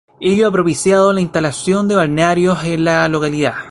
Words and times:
Ello 0.19 0.47
ha 0.47 0.51
propiciado 0.51 1.13
la 1.13 1.21
instalación 1.21 1.87
de 1.87 1.93
balnearios 1.95 2.63
en 2.63 2.85
la 2.85 3.07
localidad. 3.07 3.53